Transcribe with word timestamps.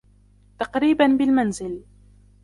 تقريبا 0.59 1.07
بالمنزل 1.17 1.83